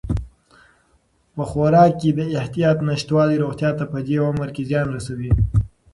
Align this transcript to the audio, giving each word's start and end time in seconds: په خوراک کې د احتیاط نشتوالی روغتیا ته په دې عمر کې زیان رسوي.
په 1.35 1.43
خوراک 1.49 1.91
کې 2.01 2.09
د 2.13 2.19
احتیاط 2.39 2.77
نشتوالی 2.89 3.41
روغتیا 3.43 3.69
ته 3.79 3.85
په 3.91 3.99
دې 4.07 4.15
عمر 4.27 4.49
کې 4.55 4.63
زیان 4.69 4.87
رسوي. 4.95 5.31